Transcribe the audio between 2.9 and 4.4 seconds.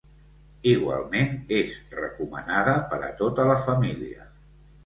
per a tota la família.